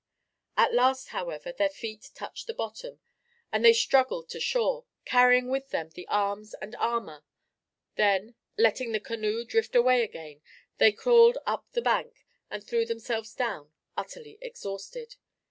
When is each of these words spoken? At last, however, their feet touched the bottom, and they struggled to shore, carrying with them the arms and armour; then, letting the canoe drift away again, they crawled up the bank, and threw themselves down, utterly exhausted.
At 0.57 0.73
last, 0.73 1.09
however, 1.09 1.51
their 1.51 1.69
feet 1.69 2.09
touched 2.15 2.47
the 2.47 2.55
bottom, 2.55 2.99
and 3.51 3.63
they 3.63 3.71
struggled 3.73 4.29
to 4.29 4.39
shore, 4.39 4.85
carrying 5.05 5.47
with 5.47 5.69
them 5.69 5.89
the 5.91 6.07
arms 6.07 6.55
and 6.55 6.75
armour; 6.77 7.23
then, 7.97 8.33
letting 8.57 8.93
the 8.93 8.99
canoe 8.99 9.45
drift 9.45 9.75
away 9.75 10.01
again, 10.01 10.41
they 10.79 10.91
crawled 10.91 11.37
up 11.45 11.67
the 11.73 11.83
bank, 11.83 12.25
and 12.49 12.63
threw 12.65 12.83
themselves 12.83 13.35
down, 13.35 13.73
utterly 13.95 14.39
exhausted. 14.41 15.17